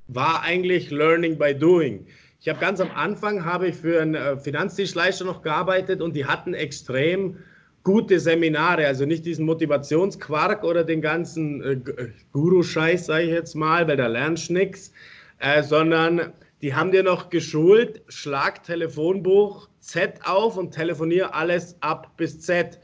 [0.07, 2.05] war eigentlich Learning by Doing.
[2.45, 6.27] Ich habe ganz am Anfang habe ich für einen äh, Finanzdienstleister noch gearbeitet und die
[6.27, 7.37] hatten extrem
[7.81, 13.55] gute Seminare, also nicht diesen Motivationsquark oder den ganzen äh, äh Guru-Scheiß, sage ich jetzt
[13.55, 14.93] mal, weil da lernst nichts,
[15.39, 22.15] äh, sondern die haben dir noch geschult, schlag Telefonbuch Z auf und telefonier alles ab
[22.15, 22.79] bis Z.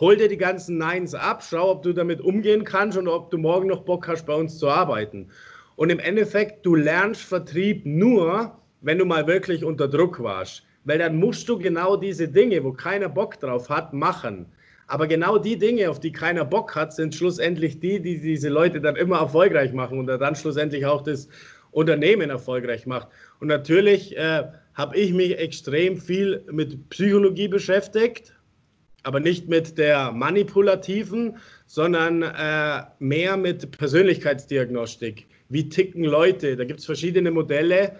[0.00, 3.38] Hol dir die ganzen Neins ab, schau, ob du damit umgehen kannst und ob du
[3.38, 5.30] morgen noch Bock hast, bei uns zu arbeiten.
[5.76, 10.62] Und im Endeffekt, du lernst Vertrieb nur, wenn du mal wirklich unter Druck warst.
[10.84, 14.46] Weil dann musst du genau diese Dinge, wo keiner Bock drauf hat, machen.
[14.86, 18.82] Aber genau die Dinge, auf die keiner Bock hat, sind schlussendlich die, die diese Leute
[18.82, 21.28] dann immer erfolgreich machen und dann schlussendlich auch das
[21.70, 23.08] Unternehmen erfolgreich macht.
[23.40, 24.44] Und natürlich äh,
[24.74, 28.34] habe ich mich extrem viel mit Psychologie beschäftigt,
[29.04, 35.26] aber nicht mit der manipulativen, sondern äh, mehr mit Persönlichkeitsdiagnostik.
[35.48, 36.56] Wie ticken Leute?
[36.56, 37.92] Da gibt es verschiedene Modelle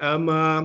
[0.00, 0.62] ähm, äh,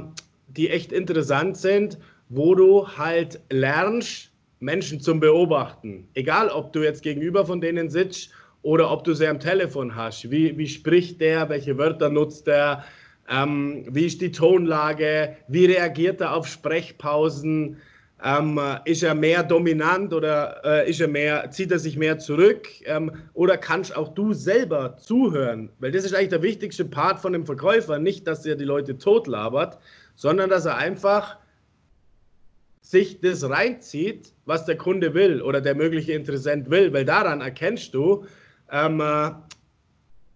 [0.48, 1.98] die echt interessant sind,
[2.30, 6.08] wo du halt lernst, Menschen zum Beobachten.
[6.14, 8.32] Egal, ob du jetzt gegenüber von denen sitzt
[8.62, 10.32] oder ob du sie am Telefon hast.
[10.32, 11.50] Wie, wie spricht der?
[11.50, 12.86] Welche Wörter nutzt er?
[13.30, 15.36] Ähm, wie ist die Tonlage?
[15.48, 17.78] Wie reagiert er auf Sprechpausen?
[18.26, 22.68] Ähm, ist er mehr dominant oder äh, ist er mehr, zieht er sich mehr zurück?
[22.86, 25.70] Ähm, oder kannst auch du selber zuhören?
[25.80, 28.00] Weil das ist eigentlich der wichtigste Part von dem Verkäufer.
[28.00, 29.78] Nicht, dass er die Leute totlabert,
[30.16, 31.38] sondern dass er einfach
[32.82, 36.94] sich das reinzieht, was der Kunde will oder der mögliche Interessent will.
[36.94, 38.26] Weil daran erkennst du,
[38.72, 39.32] ähm, äh,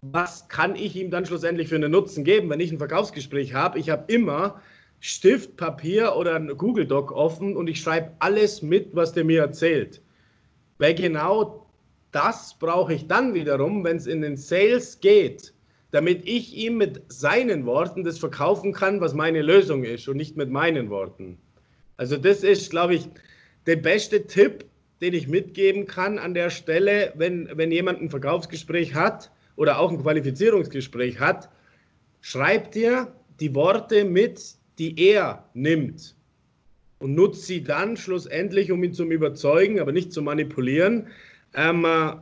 [0.02, 3.78] was kann ich ihm dann schlussendlich für einen Nutzen geben, wenn ich ein Verkaufsgespräch habe.
[3.78, 4.60] Ich habe immer
[5.00, 9.42] Stift, Papier oder ein Google Doc offen und ich schreibe alles mit, was der mir
[9.42, 10.02] erzählt.
[10.78, 11.66] Weil genau
[12.12, 15.52] das brauche ich dann wiederum, wenn es in den Sales geht,
[15.90, 20.36] damit ich ihm mit seinen Worten das verkaufen kann, was meine Lösung ist und nicht
[20.36, 21.38] mit meinen Worten.
[21.96, 23.08] Also das ist, glaube ich,
[23.66, 24.64] der beste Tipp,
[25.00, 29.90] den ich mitgeben kann an der Stelle, wenn, wenn jemand ein Verkaufsgespräch hat oder auch
[29.90, 31.48] ein Qualifizierungsgespräch hat,
[32.20, 36.14] schreib dir die Worte mit, die er nimmt
[36.98, 41.08] und nutzt sie dann schlussendlich, um ihn zu überzeugen, aber nicht zu manipulieren.
[41.54, 42.14] Ähm, äh,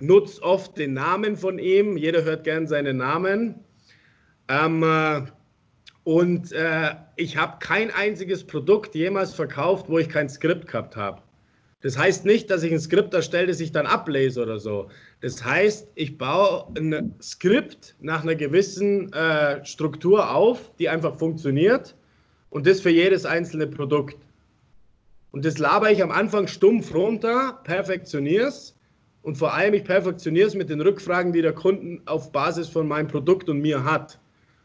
[0.00, 3.56] nutzt oft den Namen von ihm, jeder hört gern seinen Namen.
[4.48, 5.22] Ähm, äh,
[6.04, 11.22] und äh, ich habe kein einziges Produkt jemals verkauft, wo ich kein Skript gehabt habe.
[11.80, 14.88] Das heißt nicht, dass ich ein Skript erstelle, das ich dann ablese oder so.
[15.22, 21.94] Das heißt, ich baue ein Skript nach einer gewissen äh, Struktur auf, die einfach funktioniert
[22.50, 24.16] und das für jedes einzelne Produkt.
[25.30, 28.76] Und das laber ich am Anfang stumpf runter, perfektioniere es
[29.22, 32.88] und vor allem ich perfektioniere es mit den Rückfragen, die der Kunde auf Basis von
[32.88, 34.18] meinem Produkt und mir hat.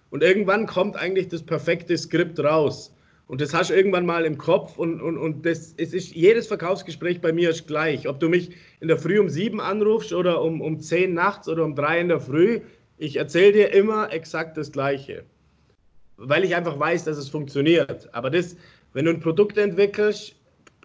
[0.10, 2.92] Und irgendwann kommt eigentlich das perfekte Skript raus.
[3.28, 6.48] Und das hast du irgendwann mal im Kopf und, und, und das, es ist, jedes
[6.48, 8.08] Verkaufsgespräch bei mir ist gleich.
[8.08, 11.66] Ob du mich in der Früh um sieben anrufst oder um, um zehn nachts oder
[11.66, 12.62] um drei in der Früh,
[12.98, 15.24] ich erzähle dir immer exakt das Gleiche.
[16.16, 18.08] Weil ich einfach weiß, dass es funktioniert.
[18.14, 18.56] Aber das,
[18.94, 20.36] wenn du ein Produkt entwickelst,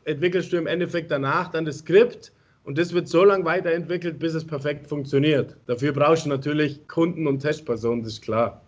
[0.05, 2.32] entwickelst du im Endeffekt danach dann das Skript
[2.64, 5.57] und das wird so lange weiterentwickelt, bis es perfekt funktioniert.
[5.66, 8.61] Dafür brauchst du natürlich Kunden und Testpersonen, das ist klar.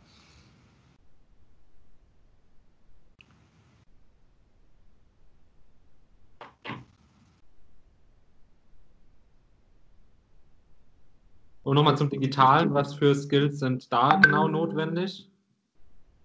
[11.74, 15.28] Und nochmal zum Digitalen, was für Skills sind da genau notwendig?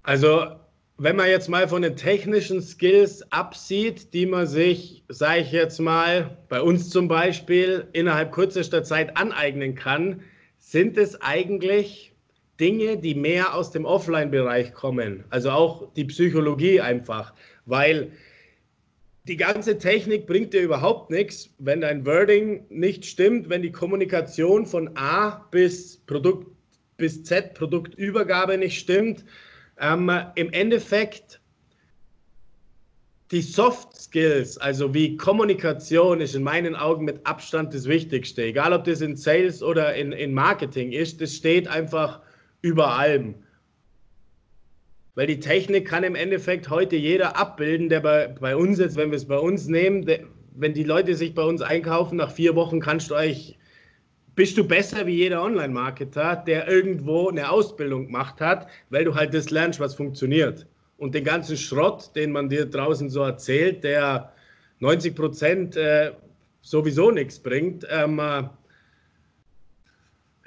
[0.03, 0.45] Also,
[0.99, 5.79] wenn man jetzt mal von den technischen Skills absieht, die man sich, sage ich jetzt
[5.79, 10.21] mal, bei uns zum Beispiel innerhalb kürzester Zeit aneignen kann,
[10.59, 12.13] sind es eigentlich
[12.59, 15.23] Dinge, die mehr aus dem Offline-Bereich kommen.
[15.31, 17.33] Also auch die Psychologie einfach,
[17.65, 18.11] weil
[19.29, 24.65] die ganze Technik bringt dir überhaupt nichts, wenn dein Wording nicht stimmt, wenn die Kommunikation
[24.65, 26.47] von A bis Produkt
[26.97, 29.23] bis Z, Produktübergabe nicht stimmt.
[29.79, 31.39] Ähm, Im Endeffekt
[33.31, 38.43] die Soft Skills, also wie Kommunikation, ist in meinen Augen mit Abstand das Wichtigste.
[38.43, 42.21] Egal, ob das in Sales oder in, in Marketing ist, das steht einfach
[42.61, 43.35] über allem.
[45.19, 49.11] Weil die Technik kann im Endeffekt heute jeder abbilden, der bei, bei uns jetzt, wenn
[49.11, 50.21] wir es bei uns nehmen, der,
[50.55, 53.57] wenn die Leute sich bei uns einkaufen, nach vier Wochen kannst du euch,
[54.35, 59.33] bist du besser wie jeder Online-Marketer, der irgendwo eine Ausbildung gemacht hat, weil du halt
[59.33, 60.65] das lernst, was funktioniert.
[60.95, 64.31] Und den ganzen Schrott, den man dir draußen so erzählt, der
[64.79, 66.13] 90 Prozent äh,
[66.61, 68.43] sowieso nichts bringt, ähm, äh,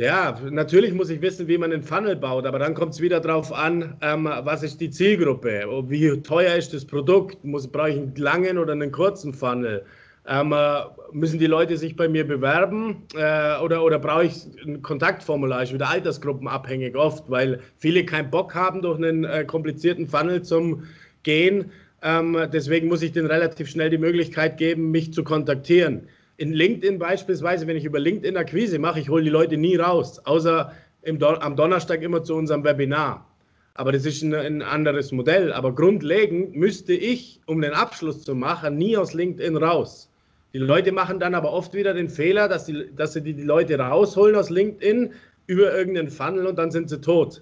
[0.02, 3.20] ja, natürlich muss ich wissen, wie man einen Funnel baut, aber dann kommt es wieder
[3.20, 7.96] darauf an, ähm, was ist die Zielgruppe, wie teuer ist das Produkt, muss, brauche ich
[7.96, 9.84] einen langen oder einen kurzen Funnel,
[10.26, 10.80] ähm, äh,
[11.12, 15.72] müssen die Leute sich bei mir bewerben äh, oder, oder brauche ich ein Kontaktformular, ist
[15.72, 20.82] wieder altersgruppenabhängig oft, weil viele keinen Bock haben, durch einen äh, komplizierten Funnel zum
[21.22, 21.70] Gehen.
[22.02, 26.08] Ähm, deswegen muss ich denen relativ schnell die Möglichkeit geben, mich zu kontaktieren
[26.42, 30.18] in LinkedIn beispielsweise, wenn ich über LinkedIn Akquise mache, ich hole die Leute nie raus,
[30.24, 30.72] außer
[31.04, 33.28] Do am Donnerstag immer zu unserem Webinar.
[33.74, 35.52] Aber das ist ein, ein, anderes Modell.
[35.52, 40.10] Aber grundlegend müsste ich, um den Abschluss zu machen, nie aus LinkedIn raus.
[40.52, 43.44] Die Leute machen dann aber oft wieder den Fehler, dass, die, dass sie die, die
[43.44, 45.12] Leute rausholen aus LinkedIn
[45.46, 47.40] über irgendeinen Funnel und dann sind sie tot.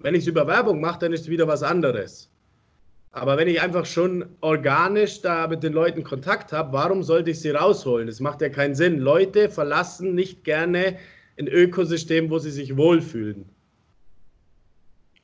[0.00, 2.30] Wenn ich es über Werbung mache, dann ist es wieder was anderes.
[3.14, 7.40] Aber wenn ich einfach schon organisch da mit den Leuten Kontakt habe, warum sollte ich
[7.40, 8.08] sie rausholen?
[8.08, 8.98] Das macht ja keinen Sinn.
[8.98, 10.96] Leute verlassen nicht gerne
[11.38, 13.48] ein Ökosystem, wo sie sich wohlfühlen.